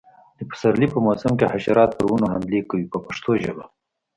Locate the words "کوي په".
2.69-2.97